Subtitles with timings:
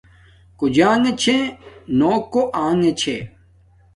[0.57, 1.37] کݸ جݳݣݺ چھݺ
[1.97, 3.17] نݸ کݸ آݣݺ چھݺ.